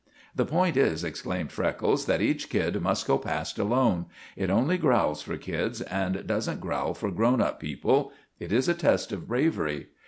"The 0.35 0.47
point 0.47 0.77
is," 0.77 1.03
explained 1.03 1.51
Freckles, 1.51 2.07
"that 2.07 2.23
each 2.23 2.49
kid 2.49 2.81
must 2.81 3.05
go 3.05 3.19
past 3.19 3.59
alone. 3.59 4.07
It 4.35 4.49
only 4.49 4.79
growls 4.79 5.21
for 5.21 5.37
kids, 5.37 5.81
and 5.81 6.25
doesn't 6.25 6.59
growl 6.59 6.95
for 6.95 7.11
grown 7.11 7.39
up 7.39 7.59
people. 7.59 8.11
It 8.39 8.51
is 8.51 8.67
a 8.67 8.73
test 8.73 9.11
of 9.11 9.27
bravery. 9.27 9.89